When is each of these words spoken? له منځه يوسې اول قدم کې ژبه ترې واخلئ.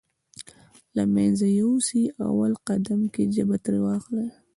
له 0.95 1.03
منځه 1.15 1.45
يوسې 1.61 2.01
اول 2.25 2.53
قدم 2.67 3.01
کې 3.13 3.23
ژبه 3.35 3.57
ترې 3.63 3.79
واخلئ. 3.83 4.27